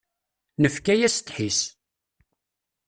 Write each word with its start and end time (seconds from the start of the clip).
Nefka-yas 0.61 1.17
ddḥis. 1.19 1.59